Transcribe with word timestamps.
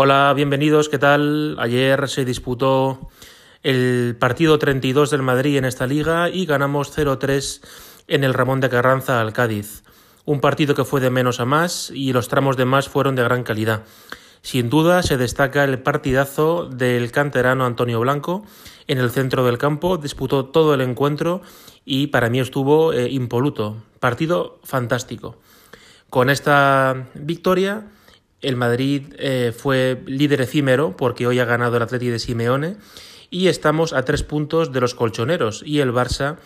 Hola, 0.00 0.32
bienvenidos, 0.32 0.88
¿qué 0.88 0.96
tal? 0.96 1.56
Ayer 1.58 2.08
se 2.08 2.24
disputó 2.24 3.10
el 3.64 4.14
partido 4.16 4.56
32 4.56 5.10
del 5.10 5.22
Madrid 5.22 5.56
en 5.56 5.64
esta 5.64 5.88
liga 5.88 6.30
y 6.30 6.46
ganamos 6.46 6.96
0-3 6.96 7.60
en 8.06 8.22
el 8.22 8.32
Ramón 8.32 8.60
de 8.60 8.68
Carranza 8.68 9.20
al 9.20 9.32
Cádiz. 9.32 9.82
Un 10.24 10.40
partido 10.40 10.76
que 10.76 10.84
fue 10.84 11.00
de 11.00 11.10
menos 11.10 11.40
a 11.40 11.46
más 11.46 11.90
y 11.92 12.12
los 12.12 12.28
tramos 12.28 12.56
de 12.56 12.64
más 12.64 12.88
fueron 12.88 13.16
de 13.16 13.24
gran 13.24 13.42
calidad. 13.42 13.82
Sin 14.40 14.70
duda 14.70 15.02
se 15.02 15.16
destaca 15.16 15.64
el 15.64 15.80
partidazo 15.80 16.66
del 16.66 17.10
canterano 17.10 17.66
Antonio 17.66 17.98
Blanco 17.98 18.44
en 18.86 18.98
el 18.98 19.10
centro 19.10 19.44
del 19.44 19.58
campo, 19.58 19.96
disputó 19.98 20.44
todo 20.44 20.74
el 20.74 20.80
encuentro 20.80 21.42
y 21.84 22.06
para 22.06 22.30
mí 22.30 22.38
estuvo 22.38 22.92
eh, 22.92 23.08
impoluto. 23.10 23.74
Partido 23.98 24.60
fantástico. 24.62 25.38
Con 26.08 26.30
esta 26.30 27.08
victoria 27.14 27.88
el 28.42 28.56
Madrid 28.56 29.14
eh, 29.18 29.52
fue 29.56 30.02
líder 30.06 30.40
efímero 30.42 30.96
porque 30.96 31.26
hoy 31.26 31.38
ha 31.38 31.44
ganado 31.44 31.76
el 31.76 31.82
Atleti 31.82 32.08
de 32.08 32.18
Simeone 32.18 32.76
y 33.30 33.48
estamos 33.48 33.92
a 33.92 34.04
tres 34.04 34.22
puntos 34.22 34.72
de 34.72 34.80
los 34.80 34.94
colchoneros 34.94 35.62
y 35.64 35.80
el 35.80 35.92
Barça 35.92 36.36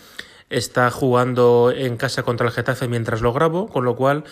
está 0.51 0.91
jugando 0.91 1.73
en 1.75 1.97
casa 1.97 2.23
contra 2.23 2.47
el 2.47 2.53
Getafe 2.53 2.89
mientras 2.89 3.21
lo 3.21 3.33
grabo, 3.33 3.69
con 3.69 3.85
lo 3.85 3.97
cual 3.97 4.25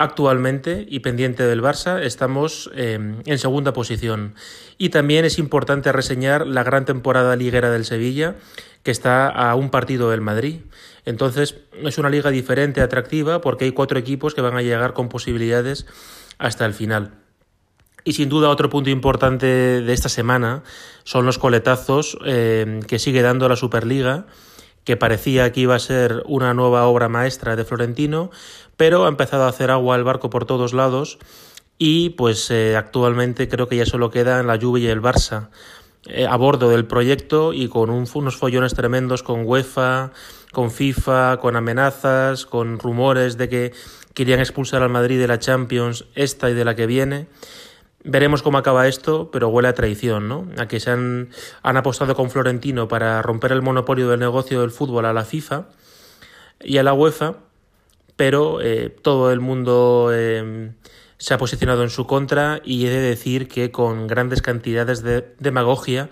actualmente 0.00 0.86
y 0.88 1.00
pendiente 1.00 1.42
del 1.42 1.62
Barça 1.62 2.00
estamos 2.02 2.70
em, 2.74 3.16
en 3.26 3.38
segunda 3.38 3.74
posición. 3.74 4.34
Y 4.78 4.88
también 4.88 5.26
es 5.26 5.38
importante 5.38 5.92
reseñar 5.92 6.46
la 6.46 6.62
gran 6.64 6.86
temporada 6.86 7.36
liguera 7.36 7.70
del 7.70 7.84
Sevilla 7.84 8.36
que 8.82 8.90
está 8.90 9.28
a 9.28 9.54
un 9.54 9.68
partido 9.68 10.10
del 10.10 10.22
Madrid. 10.22 10.60
Entonces 11.04 11.56
es 11.84 11.98
una 11.98 12.08
liga 12.08 12.30
diferente, 12.30 12.80
atractiva, 12.80 13.42
porque 13.42 13.66
hay 13.66 13.72
cuatro 13.72 13.98
equipos 13.98 14.34
que 14.34 14.40
van 14.40 14.56
a 14.56 14.62
llegar 14.62 14.94
con 14.94 15.10
posibilidades 15.10 15.84
hasta 16.38 16.64
el 16.64 16.72
final. 16.72 17.12
Y 18.02 18.14
sin 18.14 18.30
duda 18.30 18.48
otro 18.48 18.70
punto 18.70 18.88
importante 18.88 19.46
de 19.46 19.92
esta 19.92 20.08
semana 20.08 20.62
son 21.04 21.26
los 21.26 21.36
coletazos 21.36 22.16
eh, 22.24 22.80
que 22.88 22.98
sigue 22.98 23.20
dando 23.20 23.50
la 23.50 23.56
Superliga, 23.56 24.24
que 24.84 24.96
parecía 24.96 25.52
que 25.52 25.60
iba 25.60 25.74
a 25.74 25.80
ser 25.80 26.22
una 26.26 26.54
nueva 26.54 26.86
obra 26.86 27.08
maestra 27.08 27.56
de 27.56 27.64
Florentino, 27.64 28.30
pero 28.76 29.04
ha 29.04 29.08
empezado 29.08 29.44
a 29.44 29.48
hacer 29.48 29.70
agua 29.70 29.94
al 29.94 30.04
barco 30.04 30.30
por 30.30 30.46
todos 30.46 30.72
lados 30.72 31.18
y 31.78 32.10
pues 32.10 32.50
eh, 32.50 32.76
actualmente 32.76 33.48
creo 33.48 33.68
que 33.68 33.76
ya 33.76 33.86
solo 33.86 34.10
quedan 34.10 34.46
la 34.46 34.58
Juve 34.58 34.80
y 34.80 34.86
el 34.86 35.00
Barça 35.00 35.48
eh, 36.06 36.26
a 36.26 36.36
bordo 36.36 36.70
del 36.70 36.86
proyecto 36.86 37.52
y 37.52 37.68
con 37.68 37.90
unos 37.90 38.36
follones 38.36 38.74
tremendos 38.74 39.22
con 39.22 39.46
UEFA, 39.46 40.12
con 40.50 40.70
FIFA, 40.70 41.38
con 41.40 41.56
amenazas, 41.56 42.46
con 42.46 42.78
rumores 42.78 43.36
de 43.36 43.48
que 43.50 43.72
querían 44.14 44.40
expulsar 44.40 44.82
al 44.82 44.88
Madrid 44.88 45.18
de 45.18 45.28
la 45.28 45.38
Champions 45.38 46.06
esta 46.14 46.50
y 46.50 46.54
de 46.54 46.64
la 46.64 46.74
que 46.74 46.86
viene. 46.86 47.26
Veremos 48.02 48.42
cómo 48.42 48.58
acaba 48.58 48.88
esto, 48.88 49.30
pero 49.30 49.48
huele 49.48 49.68
a 49.68 49.74
traición, 49.74 50.28
¿no? 50.28 50.48
A 50.58 50.66
que 50.66 50.80
se 50.80 50.90
han, 50.90 51.28
han 51.62 51.76
apostado 51.76 52.14
con 52.14 52.30
Florentino 52.30 52.88
para 52.88 53.20
romper 53.20 53.52
el 53.52 53.62
monopolio 53.62 54.08
del 54.08 54.20
negocio 54.20 54.62
del 54.62 54.70
fútbol 54.70 55.04
a 55.04 55.12
la 55.12 55.24
FIFA 55.24 55.66
y 56.62 56.78
a 56.78 56.82
la 56.82 56.94
UEFA, 56.94 57.36
pero 58.16 58.60
eh, 58.62 58.88
todo 58.88 59.32
el 59.32 59.40
mundo 59.40 60.10
eh, 60.12 60.72
se 61.18 61.34
ha 61.34 61.38
posicionado 61.38 61.82
en 61.82 61.90
su 61.90 62.06
contra 62.06 62.62
y 62.64 62.86
he 62.86 62.90
de 62.90 63.00
decir 63.00 63.48
que 63.48 63.70
con 63.70 64.06
grandes 64.06 64.40
cantidades 64.40 65.02
de 65.02 65.34
demagogia 65.38 66.08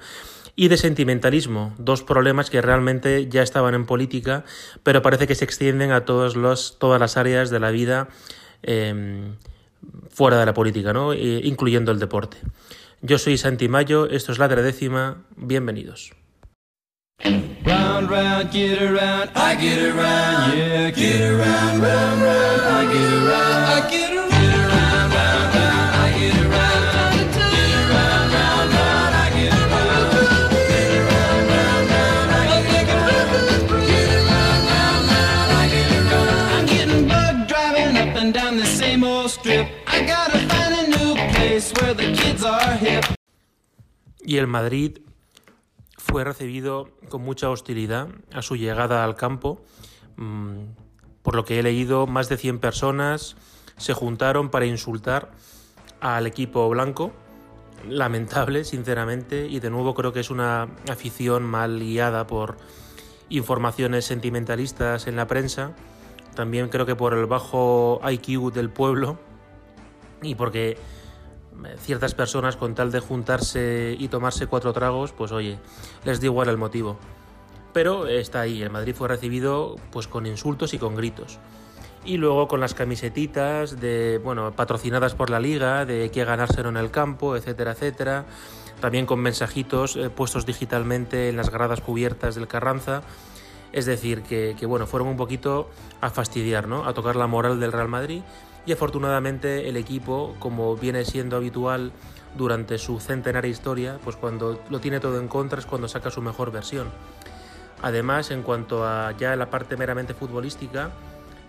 y 0.54 0.68
de 0.68 0.76
sentimentalismo, 0.76 1.72
dos 1.78 2.02
problemas 2.02 2.50
que 2.50 2.60
realmente 2.60 3.28
ya 3.28 3.42
estaban 3.42 3.74
en 3.74 3.86
política, 3.86 4.44
pero 4.82 5.02
parece 5.02 5.26
que 5.26 5.34
se 5.34 5.44
extienden 5.44 5.92
a 5.92 6.04
todos 6.04 6.36
los, 6.36 6.78
todas 6.78 7.00
las 7.00 7.16
áreas 7.16 7.48
de 7.48 7.60
la 7.60 7.70
vida 7.70 8.08
em, 8.62 9.36
fuera 10.10 10.38
de 10.38 10.46
la 10.46 10.54
política, 10.54 10.92
¿no? 10.92 11.14
incluyendo 11.14 11.92
el 11.92 11.98
deporte. 11.98 12.38
Yo 13.00 13.18
soy 13.18 13.38
Santi 13.38 13.68
Mayo, 13.68 14.08
esto 14.08 14.32
es 14.32 14.38
la 14.38 14.48
décima, 14.48 15.24
bienvenidos. 15.36 16.12
Y 44.20 44.36
el 44.36 44.46
Madrid 44.46 44.98
fue 45.96 46.24
recibido 46.24 46.90
con 47.08 47.22
mucha 47.22 47.48
hostilidad 47.48 48.08
a 48.32 48.42
su 48.42 48.56
llegada 48.56 49.04
al 49.04 49.16
campo. 49.16 49.62
Mm, 50.16 50.64
por 51.22 51.34
lo 51.34 51.44
que 51.44 51.58
he 51.58 51.62
leído, 51.62 52.06
más 52.06 52.28
de 52.28 52.36
100 52.36 52.58
personas 52.58 53.36
se 53.76 53.94
juntaron 53.94 54.50
para 54.50 54.66
insultar 54.66 55.30
al 56.00 56.26
equipo 56.26 56.68
blanco. 56.68 57.12
Lamentable, 57.88 58.64
sinceramente, 58.64 59.46
y 59.46 59.60
de 59.60 59.70
nuevo 59.70 59.94
creo 59.94 60.12
que 60.12 60.20
es 60.20 60.30
una 60.30 60.68
afición 60.90 61.44
mal 61.44 61.78
guiada 61.78 62.26
por 62.26 62.56
informaciones 63.28 64.04
sentimentalistas 64.04 65.06
en 65.06 65.16
la 65.16 65.26
prensa. 65.26 65.74
También 66.34 66.68
creo 66.68 66.86
que 66.86 66.96
por 66.96 67.14
el 67.14 67.26
bajo 67.26 68.00
IQ 68.08 68.52
del 68.52 68.70
pueblo 68.70 69.18
y 70.22 70.34
porque 70.34 70.76
ciertas 71.78 72.14
personas 72.14 72.56
con 72.56 72.74
tal 72.74 72.90
de 72.92 73.00
juntarse 73.00 73.96
y 73.98 74.08
tomarse 74.08 74.46
cuatro 74.46 74.72
tragos, 74.72 75.12
pues 75.12 75.32
oye, 75.32 75.58
les 76.04 76.20
da 76.20 76.26
igual 76.26 76.48
el 76.48 76.56
motivo. 76.56 76.98
Pero 77.72 78.06
está 78.06 78.40
ahí, 78.40 78.62
el 78.62 78.70
Madrid 78.70 78.94
fue 78.94 79.08
recibido 79.08 79.76
pues 79.90 80.08
con 80.08 80.26
insultos 80.26 80.74
y 80.74 80.78
con 80.78 80.94
gritos. 80.94 81.38
Y 82.04 82.16
luego 82.16 82.48
con 82.48 82.60
las 82.60 82.74
camisetitas 82.74 83.80
de, 83.80 84.20
bueno, 84.22 84.52
patrocinadas 84.52 85.14
por 85.14 85.30
la 85.30 85.40
liga, 85.40 85.84
de 85.84 86.10
que 86.10 86.24
ganárselo 86.24 86.68
en 86.70 86.76
el 86.76 86.90
campo, 86.90 87.36
etcétera, 87.36 87.72
etcétera. 87.72 88.24
También 88.80 89.04
con 89.04 89.20
mensajitos 89.20 89.96
eh, 89.96 90.08
puestos 90.08 90.46
digitalmente 90.46 91.28
en 91.28 91.36
las 91.36 91.50
gradas 91.50 91.80
cubiertas 91.80 92.36
del 92.36 92.46
Carranza. 92.46 93.02
Es 93.72 93.84
decir, 93.84 94.22
que, 94.22 94.56
que, 94.58 94.64
bueno, 94.64 94.86
fueron 94.86 95.08
un 95.08 95.16
poquito 95.16 95.68
a 96.00 96.08
fastidiar, 96.08 96.68
¿no? 96.68 96.86
A 96.86 96.94
tocar 96.94 97.16
la 97.16 97.26
moral 97.26 97.60
del 97.60 97.72
Real 97.72 97.88
Madrid 97.88 98.22
y 98.68 98.72
afortunadamente 98.72 99.66
el 99.70 99.78
equipo, 99.78 100.36
como 100.38 100.76
viene 100.76 101.06
siendo 101.06 101.38
habitual 101.38 101.90
durante 102.36 102.76
su 102.76 103.00
centenaria 103.00 103.50
historia, 103.50 103.98
pues 104.04 104.16
cuando 104.16 104.62
lo 104.68 104.78
tiene 104.78 105.00
todo 105.00 105.18
en 105.18 105.26
contra 105.26 105.58
es 105.58 105.64
cuando 105.64 105.88
saca 105.88 106.10
su 106.10 106.20
mejor 106.20 106.52
versión. 106.52 106.90
Además, 107.80 108.30
en 108.30 108.42
cuanto 108.42 108.86
a 108.86 109.12
ya 109.12 109.34
la 109.36 109.48
parte 109.48 109.78
meramente 109.78 110.12
futbolística, 110.12 110.90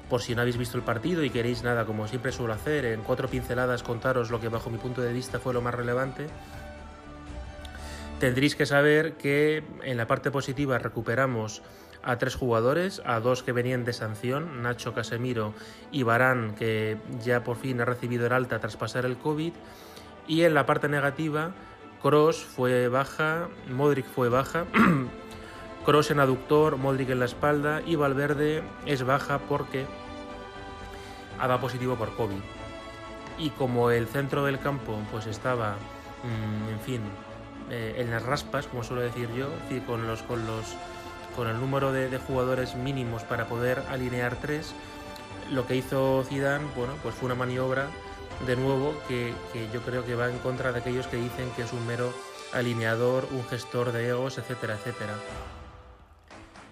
por 0.10 0.22
si 0.22 0.34
no 0.34 0.40
habéis 0.40 0.56
visto 0.56 0.78
el 0.78 0.84
partido 0.84 1.22
y 1.22 1.30
queréis 1.30 1.62
nada, 1.62 1.86
como 1.86 2.08
siempre 2.08 2.32
suelo 2.32 2.54
hacer, 2.54 2.86
en 2.86 3.02
cuatro 3.02 3.28
pinceladas 3.28 3.84
contaros 3.84 4.32
lo 4.32 4.40
que 4.40 4.48
bajo 4.48 4.70
mi 4.70 4.78
punto 4.78 5.02
de 5.02 5.12
vista 5.12 5.40
fue 5.40 5.54
lo 5.54 5.62
más 5.62 5.74
relevante, 5.74 6.28
tendréis 8.22 8.56
que 8.56 8.66
saber 8.66 9.16
que 9.16 9.62
en 9.84 9.98
la 9.98 10.08
parte 10.08 10.32
positiva 10.32 10.78
recuperamos 10.78 11.64
a 12.04 12.18
tres 12.18 12.36
jugadores, 12.36 13.02
a 13.06 13.20
dos 13.20 13.44
que 13.44 13.52
venían 13.52 13.86
de 13.86 13.94
sanción, 13.94 14.62
Nacho 14.62 14.94
Casemiro 14.94 15.54
y 15.92 16.04
Barán, 16.04 16.56
que 16.56 16.98
ya 17.24 17.44
por 17.44 17.58
fin 17.58 17.82
ha 17.82 17.86
recibido 17.86 18.26
el 18.28 18.34
alta 18.34 18.60
tras 18.60 18.78
pasar 18.78 19.06
el 19.06 19.18
COVID. 19.18 19.54
Y 20.28 20.44
en 20.44 20.54
la 20.54 20.66
parte 20.66 20.88
negativa, 20.88 21.52
Cross 22.02 22.44
fue 22.44 22.88
baja, 22.88 23.50
Modric 23.70 24.06
fue 24.06 24.30
baja, 24.30 24.66
Cross 25.86 26.12
en 26.12 26.20
aductor, 26.20 26.78
Modric 26.78 27.10
en 27.10 27.20
la 27.20 27.26
espalda 27.26 27.82
y 27.86 27.96
Valverde 27.96 28.64
es 28.86 29.04
baja 29.04 29.40
porque 29.40 29.86
ha 31.40 31.48
dado 31.48 31.60
positivo 31.60 31.96
por 31.96 32.16
COVID. 32.16 32.42
Y 33.38 33.50
como 33.52 33.92
el 33.92 34.08
centro 34.08 34.46
del 34.46 34.60
campo 34.60 35.00
pues 35.12 35.26
estaba, 35.26 35.76
mm, 36.24 36.70
en 36.70 36.80
fin, 36.82 37.02
eh, 37.70 37.96
en 37.98 38.12
las 38.12 38.24
raspas, 38.24 38.68
como 38.68 38.84
suelo 38.84 39.02
decir 39.02 39.30
yo, 39.34 39.48
con 39.86 40.08
los, 40.08 40.22
con 40.24 40.46
los 40.46 40.76
con 41.36 41.48
el 41.48 41.60
número 41.60 41.92
de, 41.92 42.18
jugadores 42.18 42.76
mínimos 42.76 43.24
para 43.24 43.48
poder 43.48 43.82
alinear 43.90 44.36
tres, 44.36 44.74
lo 45.52 45.66
que 45.66 45.76
hizo 45.76 46.24
Zidane, 46.28 46.66
bueno, 46.76 46.94
pues 47.02 47.16
fue 47.16 47.28
una 47.28 47.36
maniobra 47.36 47.88
de 48.46 48.56
nuevo 48.56 48.94
que, 49.08 49.34
yo 49.74 49.82
creo 49.82 50.06
que 50.06 50.16
va 50.16 50.30
en 50.30 50.38
contra 50.40 50.72
de 50.72 50.80
aquellos 50.80 51.08
que 51.08 51.18
dicen 51.18 51.50
que 51.56 51.64
es 51.64 51.74
un 51.74 51.86
mero 51.88 52.14
alineador, 52.54 53.28
un 53.32 53.46
gestor 53.46 53.92
de 53.92 54.10
egos, 54.10 54.38
etcétera, 54.38 54.76
etcétera. 54.76 55.14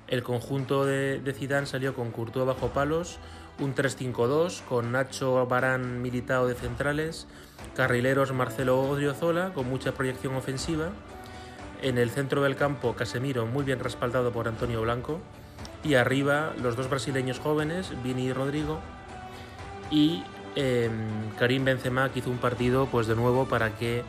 El 0.07 0.24
conjunto 0.24 0.86
de, 0.86 1.19
de 1.19 1.33
Zidane 1.33 1.68
salió 1.68 1.94
con 1.94 2.12
Courtois 2.12 2.48
bajo 2.48 2.69
palos, 2.69 3.19
un 3.60 3.75
3-5-2 3.75 4.62
con 4.63 4.92
Nacho 4.92 5.45
Barán 5.48 6.01
militado 6.01 6.48
de 6.48 6.56
centrales, 6.56 7.27
carrileros 7.75 8.31
Marcelo 8.31 8.80
Odriozola 8.80 9.53
con 9.53 9.68
mucha 9.68 9.94
proyección 9.94 10.36
ofensiva 10.36 10.92
en 11.81 11.97
el 11.97 12.09
centro 12.09 12.41
del 12.44 12.56
campo, 12.56 12.95
Casemiro 12.95 13.45
muy 13.45 13.63
bien 13.63 13.79
respaldado 13.79 14.31
por 14.31 14.47
Antonio 14.47 14.81
Blanco. 14.81 15.19
Y 15.83 15.95
arriba 15.95 16.53
los 16.62 16.75
dos 16.75 16.89
brasileños 16.89 17.39
jóvenes, 17.39 17.91
Vini 18.03 18.25
y 18.25 18.33
Rodrigo. 18.33 18.79
Y 19.91 20.24
eh, 20.56 20.89
Karim 21.38 21.65
Benzema 21.65 22.09
hizo 22.13 22.29
un 22.29 22.39
partido, 22.39 22.88
pues 22.88 23.07
de 23.07 23.15
nuevo, 23.15 23.45
para 23.45 23.75
que 23.75 24.03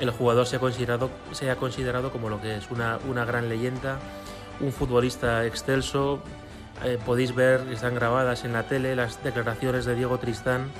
el 0.00 0.10
jugador 0.10 0.46
sea 0.46 0.58
considerado, 0.58 1.10
sea 1.32 1.56
considerado 1.56 2.10
como 2.10 2.28
lo 2.28 2.40
que 2.40 2.56
es, 2.56 2.70
una, 2.70 2.98
una 3.08 3.24
gran 3.24 3.48
leyenda, 3.48 3.98
un 4.60 4.72
futbolista 4.72 5.44
excelso. 5.44 6.22
Eh, 6.84 6.98
podéis 7.04 7.34
ver, 7.34 7.60
están 7.72 7.94
grabadas 7.94 8.44
en 8.44 8.52
la 8.52 8.64
tele, 8.64 8.96
las 8.96 9.22
declaraciones 9.22 9.84
de 9.84 9.94
Diego 9.94 10.18
Tristán 10.18 10.70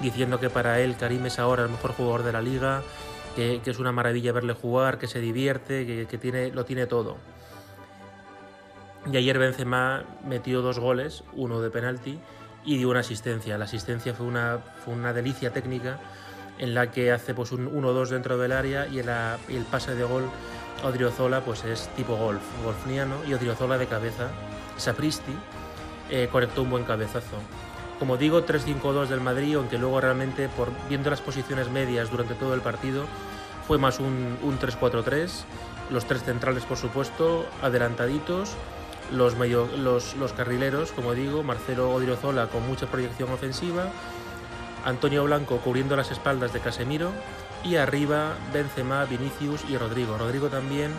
diciendo 0.00 0.38
que 0.38 0.50
para 0.50 0.80
él 0.80 0.96
Karim 0.96 1.26
es 1.26 1.38
ahora 1.38 1.64
el 1.64 1.70
mejor 1.70 1.92
jugador 1.92 2.22
de 2.22 2.32
la 2.32 2.42
liga, 2.42 2.82
que, 3.38 3.70
es 3.70 3.78
una 3.78 3.92
maravilla 3.92 4.32
verle 4.32 4.52
jugar, 4.52 4.98
que 4.98 5.06
se 5.06 5.20
divierte, 5.20 5.86
que, 5.86 6.06
que 6.06 6.18
tiene, 6.18 6.50
lo 6.50 6.64
tiene 6.64 6.86
todo. 6.86 7.18
Y 9.10 9.16
ayer 9.16 9.38
Benzema 9.38 10.04
metió 10.24 10.60
dos 10.60 10.78
goles, 10.78 11.22
uno 11.34 11.60
de 11.60 11.70
penalti 11.70 12.18
y 12.64 12.78
dio 12.78 12.90
una 12.90 13.00
asistencia. 13.00 13.56
La 13.56 13.64
asistencia 13.64 14.12
fue 14.12 14.26
una, 14.26 14.58
fue 14.84 14.92
una 14.92 15.12
delicia 15.12 15.52
técnica 15.52 16.00
en 16.58 16.74
la 16.74 16.90
que 16.90 17.12
hace 17.12 17.32
pues 17.32 17.52
un 17.52 17.72
1-2 17.72 18.08
dentro 18.08 18.38
del 18.38 18.50
área 18.50 18.88
y, 18.88 18.98
el 18.98 19.64
pase 19.70 19.94
de 19.94 20.02
gol 20.02 20.28
Odriozola 20.82 21.40
pues 21.40 21.64
es 21.64 21.88
tipo 21.94 22.16
golf, 22.16 22.42
golfniano 22.64 23.24
y 23.26 23.34
Odriozola 23.34 23.78
de 23.78 23.86
cabeza, 23.86 24.28
Sapristi, 24.76 25.32
eh, 26.10 26.28
conectó 26.30 26.62
un 26.62 26.70
buen 26.70 26.84
cabezazo. 26.84 27.36
Como 27.98 28.16
digo, 28.16 28.46
3-5-2 28.46 29.06
del 29.08 29.20
Madrid, 29.20 29.56
aunque 29.56 29.78
luego 29.78 30.00
realmente, 30.00 30.48
por 30.48 30.70
viendo 30.88 31.10
las 31.10 31.20
posiciones 31.20 31.68
medias 31.68 32.10
durante 32.10 32.34
todo 32.34 32.54
el 32.54 32.60
partido, 32.60 33.04
fue 33.66 33.78
más 33.78 33.98
un, 33.98 34.38
un 34.42 34.58
3-4-3. 34.58 35.28
Los 35.90 36.04
tres 36.04 36.22
centrales, 36.22 36.64
por 36.64 36.76
supuesto, 36.76 37.46
adelantaditos 37.62 38.56
los, 39.12 39.34
los, 40.16 40.32
carrileros, 40.32 40.92
como 40.92 41.14
digo, 41.14 41.42
Marcelo 41.42 41.92
Odriozola 41.92 42.48
con 42.48 42.66
mucha 42.66 42.86
proyección 42.86 43.30
ofensiva, 43.32 43.90
Antonio 44.84 45.24
Blanco 45.24 45.58
cubriendo 45.58 45.96
las 45.96 46.10
espaldas 46.10 46.52
de 46.52 46.60
Casemiro 46.60 47.10
y 47.64 47.76
arriba 47.76 48.34
Benzema, 48.52 49.04
Vinicius 49.04 49.64
y 49.68 49.76
Rodrigo. 49.76 50.16
Rodrigo 50.18 50.48
también 50.48 50.92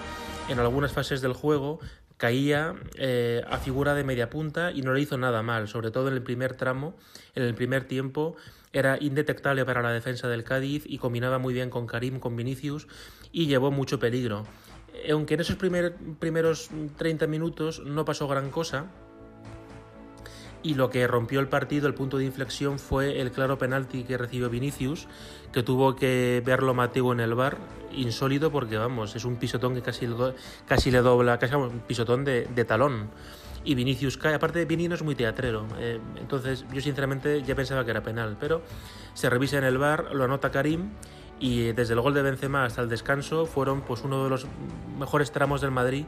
en 0.47 0.59
algunas 0.59 0.91
fases 0.91 1.21
del 1.21 1.33
juego 1.33 1.79
caía 2.19 2.75
eh, 2.95 3.41
a 3.49 3.57
figura 3.59 3.95
de 3.95 4.03
media 4.03 4.29
punta 4.29 4.71
y 4.71 4.81
no 4.81 4.93
le 4.93 4.99
hizo 4.99 5.17
nada 5.17 5.41
mal, 5.41 5.69
sobre 5.69 5.89
todo 5.89 6.09
en 6.09 6.15
el 6.15 6.21
primer 6.21 6.53
tramo, 6.53 6.93
en 7.33 7.43
el 7.43 7.55
primer 7.55 7.85
tiempo, 7.85 8.35
era 8.73 8.97
indetectable 8.99 9.63
para 9.63 9.81
la 9.81 9.93
defensa 9.93 10.27
del 10.27 10.43
Cádiz 10.43 10.83
y 10.85 10.97
combinaba 10.97 11.39
muy 11.39 11.53
bien 11.53 11.69
con 11.69 11.87
Karim, 11.87 12.19
con 12.19 12.35
Vinicius 12.35 12.87
y 13.31 13.47
llevó 13.47 13.71
mucho 13.71 13.99
peligro. 13.99 14.45
Aunque 15.09 15.35
en 15.35 15.39
esos 15.39 15.55
primeros 15.55 16.69
30 16.97 17.25
minutos 17.27 17.81
no 17.85 18.03
pasó 18.03 18.27
gran 18.27 18.51
cosa, 18.51 18.91
y 20.61 20.73
lo 20.73 20.89
que 20.89 21.07
rompió 21.07 21.39
el 21.39 21.47
partido, 21.47 21.87
el 21.87 21.93
punto 21.93 22.17
de 22.17 22.25
inflexión, 22.25 22.79
fue 22.79 23.21
el 23.21 23.31
claro 23.31 23.57
penalti 23.57 24.03
que 24.03 24.17
recibió 24.17 24.49
Vinicius, 24.49 25.07
que 25.51 25.63
tuvo 25.63 25.95
que 25.95 26.41
verlo 26.45 26.73
Mateo 26.73 27.13
en 27.13 27.19
el 27.21 27.33
bar, 27.33 27.57
insólito 27.91 28.51
porque, 28.51 28.77
vamos, 28.77 29.15
es 29.15 29.25
un 29.25 29.37
pisotón 29.37 29.73
que 29.75 29.81
casi, 29.81 30.07
casi 30.67 30.91
le 30.91 30.99
dobla, 30.99 31.39
casi 31.39 31.55
un 31.55 31.79
pisotón 31.79 32.25
de, 32.25 32.65
talón. 32.67 33.09
Y 33.63 33.75
Vinicius 33.75 34.17
cae, 34.17 34.35
aparte 34.35 34.59
de 34.59 34.65
Vinicius 34.65 34.99
es 34.99 35.03
muy 35.03 35.15
teatrero, 35.15 35.67
eh, 35.79 35.99
entonces 36.17 36.65
yo 36.73 36.81
sinceramente 36.81 37.43
ya 37.43 37.55
pensaba 37.55 37.83
que 37.83 37.91
era 37.91 38.01
penal, 38.01 38.37
pero 38.39 38.61
se 39.13 39.29
revisa 39.29 39.57
en 39.57 39.65
el 39.65 39.77
bar, 39.77 40.13
lo 40.13 40.23
anota 40.23 40.49
Karim 40.49 40.91
y 41.39 41.71
desde 41.73 41.93
el 41.93 42.01
gol 42.01 42.13
de 42.13 42.21
Benzema 42.21 42.65
hasta 42.65 42.81
el 42.81 42.89
descanso 42.89 43.45
fueron 43.45 43.81
pues 43.81 44.01
uno 44.03 44.23
de 44.23 44.29
los 44.29 44.45
mejores 44.97 45.31
tramos 45.31 45.61
del 45.61 45.71
Madrid 45.71 46.05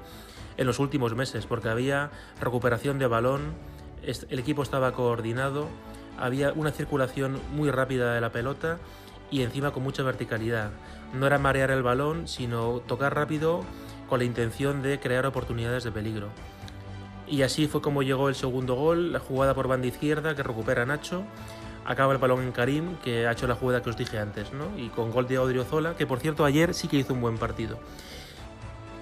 en 0.58 0.68
los 0.68 0.80
últimos 0.80 1.16
meses, 1.16 1.46
porque 1.46 1.70
había 1.70 2.12
recuperación 2.40 3.00
de 3.00 3.08
balón, 3.08 3.54
el 4.04 4.40
equipo 4.40 4.64
estaba 4.64 4.94
coordinado, 4.94 5.68
había 6.18 6.54
una 6.54 6.72
circulación 6.72 7.40
muy 7.54 7.72
rápida 7.72 8.14
de 8.14 8.22
la 8.22 8.32
pelota 8.32 8.80
y 9.30 9.42
encima 9.42 9.72
con 9.72 9.84
mucha 9.84 10.04
verticalidad. 10.04 10.72
No 11.14 11.28
era 11.28 11.40
marear 11.40 11.72
el 11.72 11.84
balón, 11.84 12.28
sino 12.28 12.80
tocar 12.82 13.16
rápido 13.16 13.64
con 14.10 14.20
la 14.20 14.26
intención 14.26 14.82
de 14.82 15.00
crear 15.00 15.26
oportunidades 15.26 15.84
de 15.84 15.92
peligro. 15.92 16.30
Y 17.28 17.44
así 17.44 17.68
fue 17.68 17.82
como 17.82 18.04
llegó 18.04 18.28
el 18.28 18.36
segundo 18.36 18.76
gol, 18.76 19.14
la 19.14 19.20
jugada 19.20 19.54
por 19.54 19.68
banda 19.68 19.88
izquierda 19.88 20.36
que 20.36 20.44
recupera 20.44 20.86
Nacho 20.86 21.24
acaba 21.86 22.14
el 22.14 22.20
balón 22.20 22.44
en 22.44 22.52
Karim, 22.52 22.96
que 22.98 23.28
ha 23.28 23.32
hecho 23.32 23.48
la 23.48 23.56
jugada 23.56 23.82
que 23.82 23.90
os 23.90 23.98
dije 23.98 24.20
antes, 24.20 24.54
¿no? 24.54 24.78
Y 24.78 24.90
con 24.90 25.12
gol 25.12 25.28
de 25.28 25.40
Odriozola, 25.40 25.96
que 25.96 26.06
por 26.06 26.20
cierto 26.20 26.46
ayer 26.46 26.74
sí 26.74 26.88
que 26.88 26.98
hizo 26.98 27.14
un 27.14 27.22
buen 27.22 27.38
partido. 27.38 27.80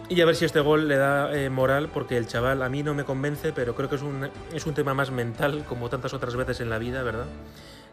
Y 0.10 0.22
a 0.22 0.26
ver 0.26 0.36
si 0.36 0.44
este 0.44 0.60
gol 0.60 0.88
le 0.88 0.98
da 0.98 1.32
eh, 1.38 1.52
moral, 1.52 1.90
porque 1.94 2.18
el 2.18 2.26
chaval 2.26 2.64
a 2.64 2.70
mí 2.70 2.82
no 2.82 2.96
me 2.96 3.04
convence, 3.04 3.54
pero 3.54 3.76
creo 3.76 3.90
que 3.90 3.96
es 3.96 4.02
un, 4.02 4.28
es 4.52 4.66
un 4.66 4.74
tema 4.74 4.96
más 4.96 5.12
mental, 5.12 5.64
como 5.70 5.88
tantas 5.88 6.16
otras 6.16 6.36
veces 6.36 6.62
en 6.62 6.72
la 6.72 6.80
vida, 6.80 7.04
¿verdad? 7.04 7.28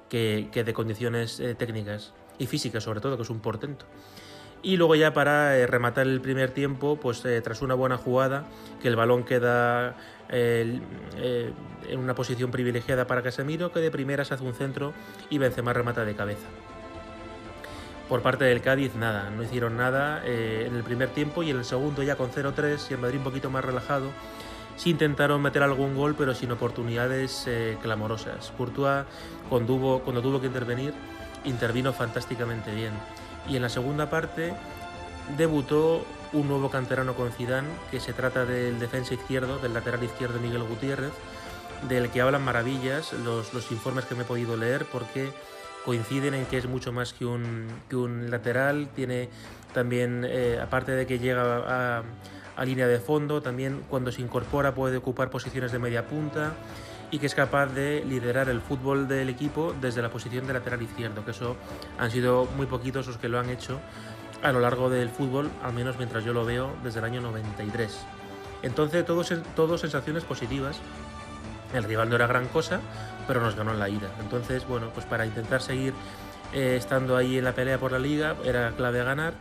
Que, 0.08 0.48
de 0.50 0.72
condiciones 0.72 1.40
eh, 1.40 1.54
técnicas 1.54 2.14
y 2.38 2.46
físicas, 2.46 2.84
sobre 2.84 3.00
todo, 3.00 3.16
que 3.18 3.22
es 3.22 3.28
un 3.28 3.40
portento. 3.40 3.84
Y 4.62 4.78
luego 4.78 4.94
ya 4.94 5.12
para 5.12 5.58
eh, 5.58 5.66
rematar 5.66 6.06
el 6.06 6.22
primer 6.22 6.52
tiempo, 6.52 6.96
pues 6.96 7.22
tras 7.42 7.60
una 7.60 7.74
buena 7.74 7.98
jugada, 7.98 8.46
que 8.80 8.88
el 8.88 8.96
balón 8.96 9.22
queda 9.24 9.94
en 10.30 10.80
una 11.98 12.14
posición 12.14 12.50
privilegiada 12.50 13.06
para 13.06 13.22
Casemiro, 13.22 13.72
que 13.72 13.80
de 13.80 13.90
primeras 13.90 14.32
hace 14.32 14.42
un 14.42 14.54
centro 14.54 14.94
y 15.28 15.36
Benzema 15.36 15.74
remata 15.74 16.06
de 16.06 16.16
cabeza. 16.16 16.46
Por 18.08 18.22
parte 18.22 18.44
del 18.44 18.60
Cádiz, 18.60 18.94
nada, 18.94 19.30
no 19.30 19.42
hicieron 19.42 19.76
nada 19.76 20.22
eh, 20.24 20.64
en 20.68 20.76
el 20.76 20.84
primer 20.84 21.08
tiempo 21.08 21.42
y 21.42 21.50
en 21.50 21.56
el 21.58 21.64
segundo 21.64 22.04
ya 22.04 22.14
con 22.14 22.30
0-3 22.30 22.78
y 22.90 22.94
el 22.94 23.00
Madrid 23.00 23.18
un 23.18 23.24
poquito 23.24 23.50
más 23.50 23.64
relajado. 23.64 24.10
Sí 24.76 24.90
intentaron 24.90 25.42
meter 25.42 25.62
algún 25.62 25.96
gol, 25.96 26.14
pero 26.16 26.34
sin 26.34 26.52
oportunidades 26.52 27.44
eh, 27.48 27.76
clamorosas. 27.82 28.52
Courtois, 28.56 29.04
cuando 29.48 30.02
cuando 30.04 30.22
tuvo 30.22 30.40
que 30.40 30.46
intervenir, 30.46 30.94
intervino 31.44 31.92
fantásticamente 31.92 32.72
bien. 32.72 32.92
Y 33.48 33.56
en 33.56 33.62
la 33.62 33.68
segunda 33.68 34.08
parte 34.08 34.54
debutó 35.36 36.04
un 36.32 36.48
nuevo 36.48 36.70
canterano 36.70 37.14
con 37.14 37.32
Zidane, 37.32 37.68
que 37.90 37.98
se 37.98 38.12
trata 38.12 38.44
del 38.44 38.78
defensa 38.78 39.14
izquierdo, 39.14 39.58
del 39.58 39.74
lateral 39.74 40.04
izquierdo 40.04 40.38
Miguel 40.38 40.62
Gutiérrez, 40.62 41.12
del 41.88 42.10
que 42.10 42.20
hablan 42.20 42.44
maravillas 42.44 43.12
los, 43.12 43.52
los 43.54 43.70
informes 43.70 44.04
que 44.04 44.14
me 44.14 44.22
he 44.22 44.24
podido 44.24 44.56
leer, 44.56 44.86
porque 44.90 45.30
coinciden 45.84 46.34
en 46.34 46.46
que 46.46 46.58
es 46.58 46.66
mucho 46.66 46.92
más 46.92 47.12
que 47.12 47.24
un, 47.24 47.66
que 47.88 47.96
un 47.96 48.30
lateral, 48.30 48.88
tiene 48.94 49.28
también, 49.72 50.24
eh, 50.28 50.58
aparte 50.60 50.92
de 50.92 51.06
que 51.06 51.18
llega 51.18 51.42
a, 51.98 52.02
a, 52.56 52.64
línea 52.64 52.86
de 52.86 52.98
fondo, 52.98 53.42
también 53.42 53.82
cuando 53.88 54.10
se 54.10 54.22
incorpora 54.22 54.74
puede 54.74 54.96
ocupar 54.96 55.30
posiciones 55.30 55.72
de 55.72 55.78
media 55.78 56.06
punta 56.06 56.54
y 57.10 57.18
que 57.18 57.26
es 57.26 57.34
capaz 57.34 57.66
de 57.66 58.04
liderar 58.04 58.48
el 58.48 58.60
fútbol 58.60 59.06
del 59.06 59.28
equipo 59.28 59.74
desde 59.80 60.02
la 60.02 60.10
posición 60.10 60.46
de 60.46 60.54
lateral 60.54 60.82
izquierdo, 60.82 61.24
que 61.24 61.30
eso 61.30 61.56
han 61.98 62.10
sido 62.10 62.46
muy 62.56 62.66
poquitos 62.66 63.06
los 63.06 63.18
que 63.18 63.28
lo 63.28 63.38
han 63.38 63.50
hecho 63.50 63.78
a 64.42 64.52
lo 64.52 64.60
largo 64.60 64.90
del 64.90 65.08
fútbol, 65.08 65.50
al 65.62 65.72
menos 65.72 65.96
mientras 65.98 66.24
yo 66.24 66.32
lo 66.32 66.44
veo 66.44 66.74
desde 66.82 66.98
el 66.98 67.04
año 67.04 67.20
93. 67.20 67.96
Entonces, 68.62 69.04
todo, 69.04 69.78
sensaciones 69.78 70.24
positivas. 70.24 70.80
El 71.76 71.84
rival 71.84 72.08
no 72.08 72.16
era 72.16 72.26
gran 72.26 72.46
cosa, 72.48 72.80
pero 73.26 73.40
nos 73.40 73.54
ganó 73.54 73.72
en 73.72 73.78
la 73.78 73.88
ida. 73.88 74.08
Entonces, 74.20 74.66
bueno, 74.66 74.90
pues 74.92 75.06
para 75.06 75.26
intentar 75.26 75.62
seguir 75.62 75.94
eh, 76.52 76.76
estando 76.76 77.16
ahí 77.16 77.38
en 77.38 77.44
la 77.44 77.52
pelea 77.52 77.78
por 77.78 77.92
la 77.92 77.98
liga, 77.98 78.36
era 78.44 78.72
clave 78.72 79.02
ganar. 79.04 79.34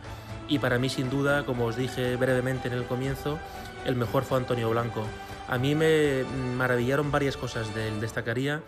Y 0.48 0.58
para 0.58 0.78
mí, 0.78 0.88
sin 0.88 1.10
duda, 1.10 1.44
como 1.44 1.66
os 1.66 1.76
dije 1.76 2.16
brevemente 2.16 2.68
en 2.68 2.74
el 2.74 2.84
comienzo, 2.84 3.38
el 3.84 3.96
mejor 3.96 4.24
fue 4.24 4.38
Antonio 4.38 4.70
Blanco. 4.70 5.04
A 5.48 5.58
mí 5.58 5.74
me 5.74 6.24
maravillaron 6.56 7.10
varias 7.10 7.36
cosas 7.36 7.74
de 7.74 7.88
él. 7.88 8.00
Destacaría 8.00 8.62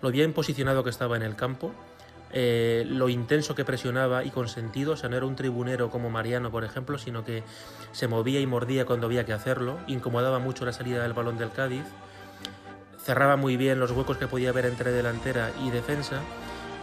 lo 0.00 0.10
bien 0.10 0.32
posicionado 0.32 0.82
que 0.84 0.90
estaba 0.90 1.16
en 1.16 1.22
el 1.22 1.36
campo, 1.36 1.72
eh, 2.32 2.84
lo 2.86 3.08
intenso 3.08 3.54
que 3.54 3.64
presionaba 3.64 4.24
y 4.24 4.30
con 4.30 4.48
sentido, 4.48 4.92
o 4.92 4.96
sea, 4.96 5.08
no 5.08 5.16
era 5.16 5.26
un 5.26 5.34
tribunero 5.34 5.90
como 5.90 6.10
Mariano, 6.10 6.50
por 6.50 6.64
ejemplo, 6.64 6.96
sino 6.96 7.24
que 7.24 7.42
se 7.92 8.06
movía 8.06 8.40
y 8.40 8.46
mordía 8.46 8.86
cuando 8.86 9.06
había 9.06 9.26
que 9.26 9.32
hacerlo, 9.32 9.78
incomodaba 9.88 10.38
mucho 10.38 10.64
la 10.64 10.72
salida 10.72 11.02
del 11.02 11.12
balón 11.12 11.38
del 11.38 11.50
Cádiz, 11.50 11.84
cerraba 13.04 13.36
muy 13.36 13.56
bien 13.56 13.80
los 13.80 13.90
huecos 13.92 14.16
que 14.16 14.28
podía 14.28 14.50
haber 14.50 14.66
entre 14.66 14.92
delantera 14.92 15.50
y 15.62 15.70
defensa 15.70 16.20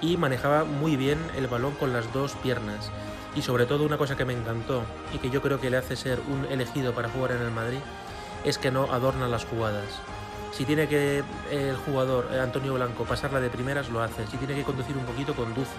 y 0.01 0.17
manejaba 0.17 0.63
muy 0.63 0.95
bien 0.95 1.19
el 1.35 1.47
balón 1.47 1.73
con 1.75 1.93
las 1.93 2.11
dos 2.13 2.33
piernas. 2.35 2.91
Y 3.35 3.41
sobre 3.41 3.65
todo 3.65 3.85
una 3.85 3.97
cosa 3.97 4.17
que 4.17 4.25
me 4.25 4.33
encantó 4.33 4.83
y 5.13 5.19
que 5.19 5.29
yo 5.29 5.41
creo 5.41 5.59
que 5.59 5.69
le 5.69 5.77
hace 5.77 5.95
ser 5.95 6.19
un 6.27 6.45
elegido 6.51 6.93
para 6.93 7.09
jugar 7.09 7.31
en 7.31 7.41
el 7.41 7.51
Madrid 7.51 7.79
es 8.43 8.57
que 8.57 8.71
no 8.71 8.91
adorna 8.91 9.27
las 9.27 9.45
jugadas. 9.45 10.01
Si 10.51 10.65
tiene 10.65 10.87
que 10.87 11.23
el 11.51 11.75
jugador, 11.85 12.29
eh, 12.31 12.39
Antonio 12.39 12.73
Blanco, 12.73 13.03
pasarla 13.03 13.39
de 13.39 13.49
primeras, 13.49 13.89
lo 13.89 14.01
hace. 14.01 14.25
Si 14.27 14.37
tiene 14.37 14.55
que 14.55 14.63
conducir 14.63 14.97
un 14.97 15.05
poquito, 15.05 15.35
conduce. 15.35 15.69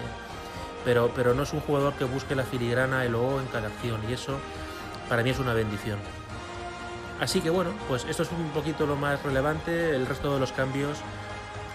Pero, 0.85 1.11
pero 1.13 1.33
no 1.33 1.43
es 1.43 1.51
un 1.51 1.59
jugador 1.59 1.93
que 1.93 2.05
busque 2.05 2.35
la 2.35 2.43
filigrana, 2.43 3.03
el 3.03 3.15
O 3.15 3.41
en 3.41 3.47
cada 3.47 3.67
acción. 3.67 3.99
Y 4.09 4.13
eso 4.13 4.37
para 5.09 5.23
mí 5.23 5.31
es 5.31 5.39
una 5.39 5.53
bendición. 5.53 5.99
Así 7.19 7.41
que 7.41 7.49
bueno, 7.49 7.71
pues 7.87 8.05
esto 8.05 8.23
es 8.23 8.31
un 8.31 8.49
poquito 8.49 8.85
lo 8.85 8.95
más 8.95 9.21
relevante. 9.23 9.95
El 9.95 10.05
resto 10.05 10.33
de 10.33 10.39
los 10.39 10.51
cambios 10.51 10.99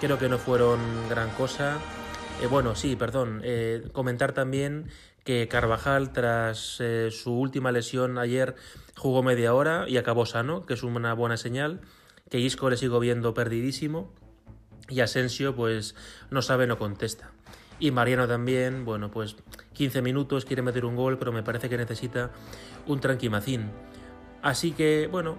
creo 0.00 0.18
que 0.18 0.28
no 0.28 0.38
fueron 0.38 0.78
gran 1.08 1.30
cosa. 1.30 1.78
Eh, 2.42 2.46
bueno, 2.46 2.74
sí, 2.74 2.96
perdón. 2.96 3.40
Eh, 3.44 3.88
comentar 3.92 4.32
también 4.32 4.88
que 5.24 5.48
Carvajal, 5.48 6.12
tras 6.12 6.82
su 7.10 7.32
última 7.32 7.72
lesión 7.72 8.18
ayer, 8.18 8.56
jugó 8.96 9.22
media 9.22 9.54
hora 9.54 9.86
y 9.88 9.96
acabó 9.96 10.26
sano, 10.26 10.66
que 10.66 10.74
es 10.74 10.82
una 10.82 11.14
buena 11.14 11.36
señal 11.36 11.80
que 12.30 12.40
Isco 12.40 12.68
le 12.70 12.76
sigo 12.76 13.00
viendo 13.00 13.34
perdidísimo 13.34 14.12
y 14.88 15.00
Asensio 15.00 15.54
pues 15.54 15.94
no 16.30 16.42
sabe, 16.42 16.66
no 16.66 16.78
contesta. 16.78 17.30
Y 17.80 17.90
Mariano 17.90 18.28
también, 18.28 18.84
bueno, 18.84 19.10
pues 19.10 19.36
15 19.72 20.02
minutos, 20.02 20.44
quiere 20.44 20.62
meter 20.62 20.84
un 20.84 20.96
gol, 20.96 21.18
pero 21.18 21.32
me 21.32 21.42
parece 21.42 21.68
que 21.68 21.76
necesita 21.76 22.30
un 22.86 23.00
tranquimacín. 23.00 23.70
Así 24.44 24.72
que, 24.72 25.08
bueno, 25.10 25.36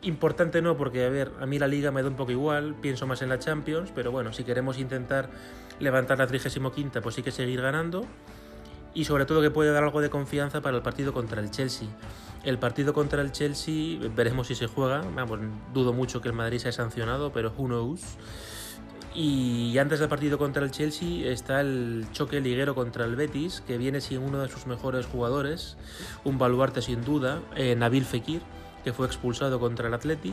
importante 0.00 0.62
no, 0.62 0.74
porque, 0.74 1.04
a 1.04 1.10
ver, 1.10 1.32
a 1.38 1.44
mí 1.44 1.58
la 1.58 1.68
liga 1.68 1.90
me 1.90 2.02
da 2.02 2.08
un 2.08 2.16
poco 2.16 2.32
igual, 2.32 2.74
pienso 2.74 3.06
más 3.06 3.20
en 3.20 3.28
la 3.28 3.38
Champions, 3.38 3.92
pero 3.94 4.10
bueno, 4.10 4.32
si 4.32 4.42
queremos 4.42 4.78
intentar 4.78 5.28
levantar 5.80 6.16
la 6.16 6.26
35 6.26 6.72
pues 7.02 7.14
sí 7.14 7.22
que 7.22 7.30
seguir 7.30 7.60
ganando. 7.60 8.06
Y 8.94 9.04
sobre 9.04 9.26
todo 9.26 9.42
que 9.42 9.50
puede 9.50 9.70
dar 9.70 9.84
algo 9.84 10.00
de 10.00 10.08
confianza 10.08 10.62
para 10.62 10.78
el 10.78 10.82
partido 10.82 11.12
contra 11.12 11.42
el 11.42 11.50
Chelsea. 11.50 11.88
El 12.42 12.58
partido 12.58 12.94
contra 12.94 13.20
el 13.20 13.32
Chelsea, 13.32 13.98
veremos 14.16 14.46
si 14.46 14.54
se 14.54 14.66
juega. 14.66 15.02
Vamos, 15.14 15.38
dudo 15.74 15.92
mucho 15.92 16.22
que 16.22 16.28
el 16.28 16.34
Madrid 16.34 16.58
sea 16.58 16.72
sancionado, 16.72 17.34
pero 17.34 17.52
who 17.54 17.66
knows. 17.66 18.00
Y 19.14 19.76
antes 19.78 19.98
del 19.98 20.08
partido 20.08 20.38
contra 20.38 20.62
el 20.62 20.70
Chelsea 20.70 21.28
está 21.30 21.60
el 21.60 22.06
choque 22.12 22.40
liguero 22.40 22.76
contra 22.76 23.04
el 23.04 23.16
Betis, 23.16 23.60
que 23.66 23.76
viene 23.76 24.00
sin 24.00 24.18
uno 24.18 24.38
de 24.38 24.48
sus 24.48 24.66
mejores 24.66 25.06
jugadores, 25.06 25.76
un 26.22 26.38
baluarte 26.38 26.80
sin 26.80 27.04
duda, 27.04 27.40
eh, 27.56 27.74
Nabil 27.74 28.04
Fekir, 28.04 28.40
que 28.84 28.92
fue 28.92 29.06
expulsado 29.06 29.58
contra 29.58 29.88
el 29.88 29.94
Atleti. 29.94 30.32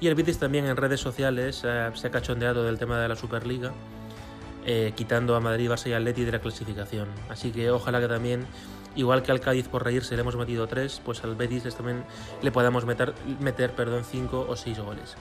Y 0.00 0.06
el 0.08 0.14
Betis 0.14 0.38
también 0.38 0.64
en 0.64 0.76
redes 0.76 1.00
sociales 1.00 1.62
eh, 1.64 1.90
se 1.94 2.06
ha 2.06 2.10
cachondeado 2.10 2.64
del 2.64 2.78
tema 2.78 2.98
de 2.98 3.08
la 3.08 3.16
Superliga, 3.16 3.72
eh, 4.64 4.92
quitando 4.96 5.36
a 5.36 5.40
Madrid, 5.40 5.70
Barça 5.70 5.88
y 5.88 5.92
Atleti 5.92 6.24
de 6.24 6.32
la 6.32 6.38
clasificación. 6.38 7.08
Así 7.28 7.52
que 7.52 7.70
ojalá 7.70 8.00
que 8.00 8.08
también, 8.08 8.46
igual 8.96 9.22
que 9.22 9.32
al 9.32 9.40
Cádiz 9.40 9.68
por 9.68 9.84
reírse 9.84 10.14
le 10.14 10.22
hemos 10.22 10.36
metido 10.36 10.66
tres, 10.66 11.02
pues 11.04 11.22
al 11.24 11.34
Betis 11.34 11.62
también 11.74 12.04
le 12.40 12.50
podamos 12.50 12.86
meter, 12.86 13.12
meter 13.40 13.72
perdón, 13.72 14.02
cinco 14.10 14.46
o 14.48 14.56
seis 14.56 14.78
goles. 14.78 15.14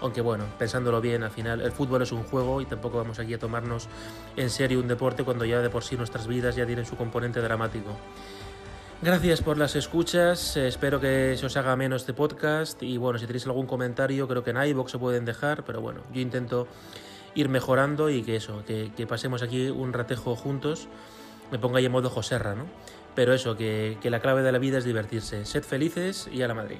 Aunque 0.00 0.20
bueno, 0.20 0.44
pensándolo 0.58 1.00
bien, 1.00 1.22
al 1.22 1.30
final 1.30 1.60
el 1.60 1.72
fútbol 1.72 2.02
es 2.02 2.12
un 2.12 2.22
juego 2.22 2.60
y 2.60 2.66
tampoco 2.66 2.98
vamos 2.98 3.18
aquí 3.18 3.34
a 3.34 3.38
tomarnos 3.38 3.88
en 4.36 4.48
serio 4.50 4.78
un 4.78 4.88
deporte 4.88 5.24
cuando 5.24 5.44
ya 5.44 5.60
de 5.60 5.70
por 5.70 5.82
sí 5.82 5.96
nuestras 5.96 6.26
vidas 6.26 6.54
ya 6.54 6.66
tienen 6.66 6.86
su 6.86 6.96
componente 6.96 7.40
dramático. 7.40 7.96
Gracias 9.00 9.42
por 9.42 9.58
las 9.58 9.76
escuchas, 9.76 10.56
espero 10.56 11.00
que 11.00 11.36
se 11.36 11.46
os 11.46 11.56
haga 11.56 11.76
menos 11.76 12.02
este 12.02 12.14
podcast 12.14 12.82
y 12.82 12.96
bueno, 12.96 13.18
si 13.18 13.26
tenéis 13.26 13.46
algún 13.46 13.66
comentario 13.66 14.26
creo 14.26 14.42
que 14.42 14.50
en 14.50 14.56
iVoox 14.56 14.90
se 14.90 14.98
pueden 14.98 15.24
dejar, 15.24 15.64
pero 15.64 15.80
bueno, 15.80 16.00
yo 16.12 16.20
intento 16.20 16.66
ir 17.36 17.48
mejorando 17.48 18.10
y 18.10 18.22
que 18.22 18.34
eso, 18.34 18.64
que, 18.66 19.06
pasemos 19.08 19.42
aquí 19.42 19.68
un 19.68 19.92
ratejo 19.92 20.34
juntos, 20.34 20.88
me 21.52 21.60
ponga 21.60 21.78
ahí 21.78 21.86
en 21.86 21.92
modo 21.92 22.10
Joserra, 22.10 22.56
¿no? 22.56 22.66
Pero 23.14 23.32
eso, 23.32 23.56
que, 23.56 23.98
que 24.00 24.10
la 24.10 24.18
clave 24.18 24.42
de 24.42 24.50
la 24.50 24.58
vida 24.58 24.78
es 24.78 24.84
divertirse. 24.84 25.44
Sed 25.44 25.62
felices 25.62 26.28
y 26.32 26.42
a 26.42 26.48
la 26.48 26.54
Madrid. 26.54 26.78